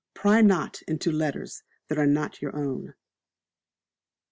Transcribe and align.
Pry 0.15 0.41
not 0.41 0.81
into 0.87 1.11
Letters 1.11 1.61
that 1.87 1.99
are 1.99 2.07
not 2.07 2.41
your 2.41 2.55
own. 2.55 2.95